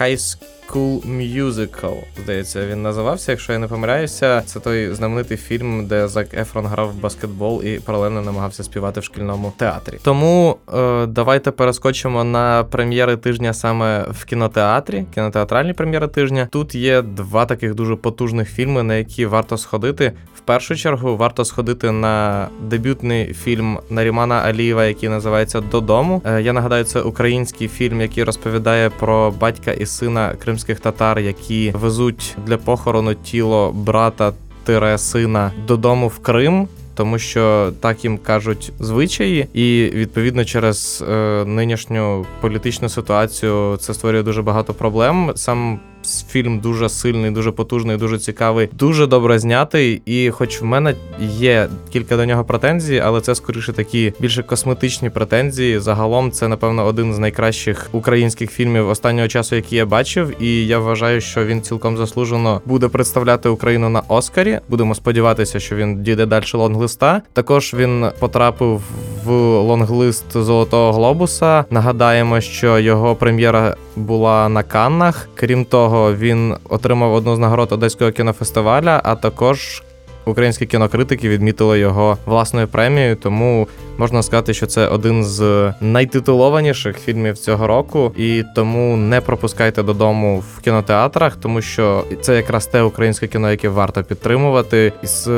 High 0.00 0.16
School 0.16 1.00
Musical, 1.06 1.94
здається, 2.22 2.66
він 2.66 2.82
називався, 2.82 3.32
якщо 3.32 3.52
я 3.52 3.58
не 3.58 3.68
помиляюся. 3.68 4.42
Це 4.46 4.60
той 4.60 4.94
знаменитий 4.94 5.36
фільм, 5.36 5.86
де 5.86 6.08
Зак 6.08 6.34
Ефрон 6.34 6.66
грав 6.66 6.90
в 6.90 6.94
баскетбол 6.94 7.62
і 7.64 7.78
паралельно 7.78 8.22
намагався 8.22 8.64
співати 8.64 9.00
в 9.00 9.04
шкільному 9.04 9.52
театрі. 9.56 9.98
Тому 10.02 10.56
е, 10.74 11.06
давайте 11.06 11.50
перескочимо 11.50 12.24
на 12.24 12.64
прем'єри 12.64 13.16
тижня 13.16 13.52
саме 13.54 14.06
в 14.10 14.24
кінотеатрі, 14.24 15.04
кінотеатральні 15.14 15.72
прем'єри 15.72 16.08
тижня. 16.08 16.48
Тут 16.50 16.74
є 16.74 17.02
два 17.02 17.46
таких 17.46 17.74
дуже 17.74 17.96
потужних 17.96 18.50
фільми, 18.50 18.82
на 18.82 18.94
які 18.94 19.26
варто 19.26 19.56
сходити. 19.58 20.12
В 20.36 20.40
першу 20.40 20.76
чергу 20.76 21.16
варто 21.16 21.44
сходити 21.44 21.90
на 21.90 22.48
дебютний 22.62 23.32
фільм 23.34 23.78
Нарімана 23.90 24.34
Алієва, 24.34 24.84
який 24.84 25.08
називається 25.08 25.60
Додому. 25.60 26.22
Е, 26.26 26.42
Я 26.42 26.52
нагадаю, 26.52 26.84
це 26.84 27.00
український 27.00 27.68
фільм, 27.68 28.00
який 28.00 28.24
розповідає 28.24 28.90
про 28.90 29.13
батька 29.40 29.72
і 29.72 29.86
сина 29.86 30.34
кримських 30.44 30.80
татар, 30.80 31.18
які 31.18 31.70
везуть 31.74 32.36
для 32.46 32.56
похорону 32.56 33.14
тіло 33.14 33.72
брата 33.72 34.32
тире 34.64 34.98
сина 34.98 35.52
додому 35.66 36.08
в 36.08 36.18
Крим. 36.18 36.68
Тому 36.96 37.18
що 37.18 37.72
так 37.80 38.04
їм 38.04 38.18
кажуть 38.18 38.72
звичаї, 38.80 39.48
і 39.54 39.90
відповідно 39.94 40.44
через 40.44 41.04
е, 41.08 41.44
нинішню 41.44 42.26
політичну 42.40 42.88
ситуацію 42.88 43.76
це 43.80 43.94
створює 43.94 44.22
дуже 44.22 44.42
багато 44.42 44.74
проблем. 44.74 45.32
Сам 45.34 45.80
фільм 46.28 46.58
дуже 46.58 46.88
сильний, 46.88 47.30
дуже 47.30 47.50
потужний, 47.50 47.96
дуже 47.96 48.18
цікавий, 48.18 48.68
дуже 48.72 49.06
добре 49.06 49.38
знятий. 49.38 50.02
І, 50.06 50.30
хоч 50.30 50.60
в 50.60 50.64
мене 50.64 50.94
є 51.38 51.68
кілька 51.92 52.16
до 52.16 52.24
нього 52.24 52.44
претензій, 52.44 52.98
але 53.04 53.20
це 53.20 53.34
скоріше 53.34 53.72
такі 53.72 54.12
більше 54.20 54.42
косметичні 54.42 55.10
претензії. 55.10 55.78
Загалом 55.78 56.30
це, 56.30 56.48
напевно, 56.48 56.84
один 56.84 57.14
з 57.14 57.18
найкращих 57.18 57.88
українських 57.92 58.50
фільмів 58.50 58.88
останнього 58.88 59.28
часу, 59.28 59.56
які 59.56 59.76
я 59.76 59.86
бачив. 59.86 60.42
І 60.42 60.66
я 60.66 60.78
вважаю, 60.78 61.20
що 61.20 61.44
він 61.44 61.62
цілком 61.62 61.96
заслужено 61.96 62.60
буде 62.64 62.88
представляти 62.88 63.48
Україну 63.48 63.88
на 63.88 64.02
Оскарі. 64.08 64.60
Будемо 64.68 64.94
сподіватися, 64.94 65.60
що 65.60 65.76
він 65.76 66.02
дійде 66.02 66.26
далі 66.26 66.44
лонглиста. 66.54 67.22
Також 67.32 67.74
він 67.74 68.06
потрапив 68.18 68.82
в 69.24 69.30
лонглист 69.58 70.24
Золотого 70.32 70.92
Глобуса. 70.92 71.64
Нагадаємо, 71.70 72.40
що 72.40 72.78
його 72.78 73.14
прем'єра 73.14 73.76
була 73.96 74.48
на 74.48 74.62
Каннах. 74.62 75.28
Крім 75.34 75.64
того, 75.64 76.14
він 76.14 76.54
отримав 76.68 77.14
одну 77.14 77.36
з 77.36 77.38
нагород 77.38 77.72
Одеського 77.72 78.10
кінофестиваля, 78.10 79.00
а 79.04 79.14
також. 79.14 79.82
Українські 80.26 80.66
кінокритики 80.66 81.28
відмітили 81.28 81.78
його 81.78 82.18
власною 82.26 82.68
премією, 82.68 83.16
тому 83.16 83.68
можна 83.98 84.22
сказати, 84.22 84.54
що 84.54 84.66
це 84.66 84.88
один 84.88 85.24
з 85.24 85.72
найтитулованіших 85.80 86.98
фільмів 86.98 87.38
цього 87.38 87.66
року, 87.66 88.12
і 88.16 88.44
тому 88.54 88.96
не 88.96 89.20
пропускайте 89.20 89.82
додому 89.82 90.42
в 90.54 90.60
кінотеатрах, 90.60 91.36
тому 91.36 91.60
що 91.60 92.04
це 92.20 92.36
якраз 92.36 92.66
те 92.66 92.82
українське 92.82 93.26
кіно, 93.26 93.50
яке 93.50 93.68
варто 93.68 94.04
підтримувати 94.04 94.92
із. 95.02 95.28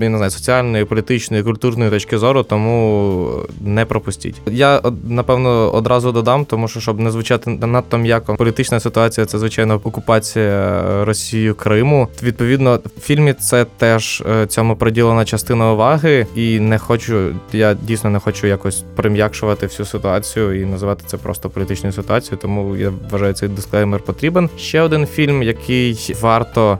Е, 0.00 0.04
Я 0.04 0.10
не 0.10 0.16
знаю, 0.16 0.30
соціальної, 0.30 0.84
політичної, 0.84 1.42
культурної 1.42 1.90
точки 1.90 2.18
зору, 2.18 2.42
тому 2.42 3.30
не 3.60 3.84
пропустіть. 3.84 4.36
Я 4.46 4.82
напевно 5.08 5.74
одразу 5.74 6.12
додам, 6.12 6.44
тому 6.44 6.68
що 6.68 6.80
щоб 6.80 7.00
не 7.00 7.10
звучати 7.10 7.50
надто 7.50 7.98
м'яко. 7.98 8.36
Політична 8.36 8.80
ситуація 8.80 9.26
це 9.26 9.38
звичайно 9.38 9.74
окупація 9.74 10.82
Росією 11.04 11.54
Криму. 11.54 12.08
Відповідно, 12.22 12.80
в 12.96 13.00
фільмі 13.00 13.32
це 13.32 13.64
теж 13.64 14.22
е, 14.30 14.46
цьому 14.46 14.76
приділена 14.76 15.24
частина 15.24 15.72
уваги, 15.72 16.26
і 16.34 16.60
не 16.60 16.78
хочу. 16.78 17.34
Я 17.52 17.74
дійсно 17.74 18.10
не 18.10 18.18
хочу 18.18 18.46
якось 18.46 18.84
прим'якшувати 18.96 19.66
всю 19.66 19.86
ситуацію 19.86 20.62
і 20.62 20.64
називати 20.64 21.04
це 21.06 21.16
просто 21.16 21.50
політичною 21.50 21.92
ситуацією. 21.92 22.38
Тому 22.42 22.76
я 22.76 22.92
вважаю, 23.10 23.32
цей 23.32 23.48
дисклеймер 23.48 24.00
потрібен. 24.00 24.50
Ще 24.58 24.80
один 24.80 25.06
фільм, 25.06 25.42
який 25.42 26.16
варто 26.20 26.78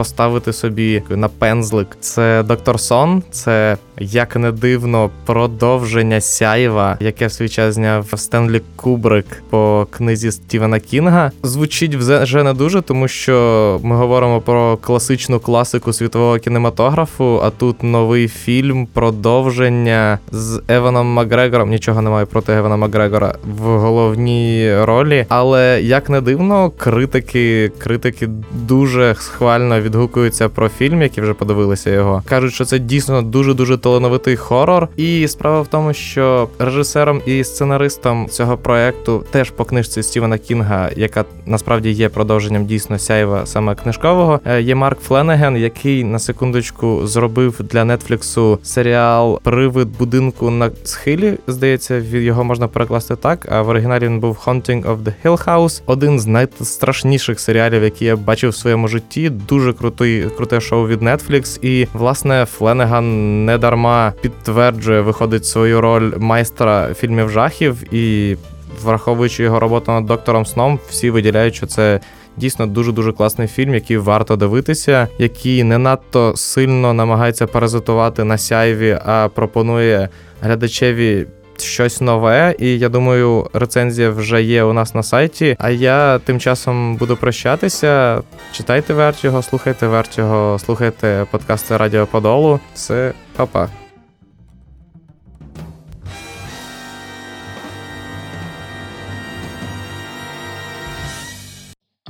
поставити 0.00 0.52
собі 0.52 1.02
на 1.10 1.28
пензлик. 1.28 1.88
Це 2.00 2.42
Доктор 2.42 2.80
Сон. 2.80 3.22
Це 3.30 3.76
як 3.98 4.36
не 4.36 4.52
дивно 4.52 5.10
продовження 5.26 6.20
сяєва, 6.20 6.96
яке 7.00 7.26
в 7.26 7.32
свій 7.32 7.48
час 7.48 7.74
зняв 7.74 8.12
Стенлі 8.16 8.60
Кубрик 8.76 9.42
по 9.50 9.86
книзі 9.90 10.32
Стівена 10.32 10.80
Кінга. 10.80 11.32
Звучить 11.42 11.94
вже 11.94 12.42
не 12.42 12.52
дуже, 12.52 12.82
тому 12.82 13.08
що 13.08 13.80
ми 13.82 13.96
говоримо 13.96 14.40
про 14.40 14.76
класичну 14.76 15.40
класику 15.40 15.92
світового 15.92 16.38
кінематографу. 16.38 17.40
А 17.44 17.50
тут 17.50 17.82
новий 17.82 18.28
фільм, 18.28 18.86
продовження 18.86 20.18
з 20.32 20.62
Еваном 20.68 21.06
Макгрегором. 21.06 21.70
Нічого 21.70 22.02
немає 22.02 22.26
проти 22.26 22.52
Евана 22.52 22.76
Макгрегора 22.76 23.34
в 23.58 23.78
головній 23.78 24.74
ролі. 24.84 25.26
Але 25.28 25.80
як 25.82 26.10
не 26.10 26.20
дивно, 26.20 26.70
критики, 26.70 27.72
критики 27.78 28.28
дуже 28.52 29.14
схвально 29.18 29.80
відгукуються 29.90 30.48
про 30.48 30.68
фільм, 30.68 31.02
які 31.02 31.20
вже 31.20 31.34
подивилися 31.34 31.90
його. 31.90 32.22
кажуть, 32.28 32.54
що 32.54 32.64
це 32.64 32.78
дійсно 32.78 33.22
дуже 33.22 33.54
дуже 33.54 33.78
талановитий 33.78 34.36
хорор. 34.36 34.88
І 34.96 35.28
справа 35.28 35.60
в 35.60 35.66
тому, 35.66 35.92
що 35.92 36.48
режисером 36.58 37.20
і 37.26 37.44
сценаристом 37.44 38.28
цього 38.28 38.56
проекту 38.56 39.24
теж 39.30 39.50
по 39.50 39.64
книжці 39.64 40.02
Стівена 40.02 40.38
Кінга, 40.38 40.90
яка 40.96 41.24
насправді 41.46 41.90
є 41.90 42.08
продовженням 42.08 42.66
дійсно 42.66 42.98
сяєва 42.98 43.46
саме 43.46 43.74
книжкового, 43.74 44.40
е, 44.44 44.62
є 44.62 44.74
Марк 44.74 45.00
Фленеген, 45.00 45.56
який 45.56 46.04
на 46.04 46.18
секундочку 46.18 47.06
зробив 47.06 47.60
для 47.70 47.84
Нетфліксу 47.84 48.58
серіал 48.62 49.40
Привид 49.42 49.88
будинку 49.98 50.50
на 50.50 50.70
схилі. 50.84 51.34
Здається, 51.46 51.96
його 52.12 52.44
можна 52.44 52.68
перекласти 52.68 53.16
так. 53.16 53.46
А 53.50 53.62
в 53.62 53.68
оригіналі 53.68 54.04
він 54.04 54.20
був 54.20 54.42
Haunting 54.46 54.82
of 54.82 55.02
the 55.02 55.12
Hill 55.24 55.44
House. 55.44 55.82
Один 55.86 56.20
з 56.20 56.26
найстрашніших 56.26 57.40
серіалів, 57.40 57.82
які 57.82 58.04
я 58.04 58.16
бачив 58.16 58.50
в 58.50 58.56
своєму 58.56 58.88
житті. 58.88 59.30
Дуже 59.30 59.69
крутий, 59.72 60.24
круте 60.36 60.60
шоу 60.60 60.86
від 60.86 61.02
Netflix. 61.02 61.64
І 61.64 61.88
власне 61.92 62.46
Фленеган 62.50 63.44
не 63.44 63.58
дарма 63.58 64.12
підтверджує, 64.22 65.00
виходить 65.00 65.46
свою 65.46 65.80
роль 65.80 66.12
майстра 66.18 66.94
фільмів 66.94 67.30
жахів 67.30 67.94
і. 67.94 68.36
Враховуючи 68.84 69.42
його 69.42 69.60
роботу 69.60 69.92
над 69.92 70.06
доктором 70.06 70.46
Сном, 70.46 70.78
всі 70.88 71.10
виділяють, 71.10 71.54
що 71.54 71.66
це 71.66 72.00
дійсно 72.36 72.66
дуже 72.66 72.92
дуже 72.92 73.12
класний 73.12 73.48
фільм, 73.48 73.74
який 73.74 73.96
варто 73.96 74.36
дивитися, 74.36 75.08
який 75.18 75.64
не 75.64 75.78
надто 75.78 76.36
сильно 76.36 76.92
намагається 76.92 77.46
паразитувати 77.46 78.24
на 78.24 78.38
сяйві, 78.38 78.98
а 79.04 79.28
пропонує 79.34 80.08
глядачеві. 80.42 81.26
Щось 81.62 82.00
нове, 82.00 82.54
і 82.58 82.78
я 82.78 82.88
думаю, 82.88 83.50
рецензія 83.52 84.10
вже 84.10 84.42
є 84.42 84.62
у 84.62 84.72
нас 84.72 84.94
на 84.94 85.02
сайті. 85.02 85.56
А 85.58 85.70
я 85.70 86.18
тим 86.18 86.40
часом 86.40 86.96
буду 86.96 87.16
прощатися. 87.16 88.22
Читайте 88.52 88.94
Вертіго, 88.94 89.42
слухайте 89.42 89.86
Вертіго, 89.86 90.58
слухайте 90.58 91.26
подкасти 91.30 91.76
Радіо 91.76 92.06
Подолу. 92.06 92.60
Все, 92.74 93.12
па-па. 93.36 93.68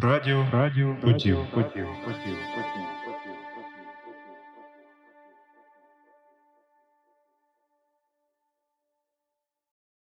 Радіо, 0.02 0.47
радіо, 0.52 0.97
поділ, 1.02 1.37
поділ, 1.54 1.87
поділ, 2.04 2.37
поділ. 2.54 2.79